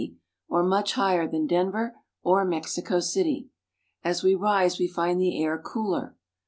[0.01, 0.13] i,
[0.49, 1.93] or much higher than Denver
[2.23, 3.49] or Mexico city.
[4.03, 6.15] As we rise we find the air cooler.